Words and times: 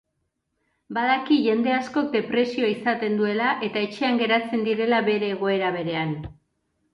Badaki 0.97 1.35
jende 1.47 1.73
askok 1.79 2.07
depresioa 2.15 2.69
izaten 2.77 3.19
duela 3.19 3.51
eta 3.69 3.85
etxean 3.89 4.19
geratzen 4.23 4.65
direla 4.71 5.03
bere 5.13 5.31
egoera 5.37 5.71
berean. 5.79 6.17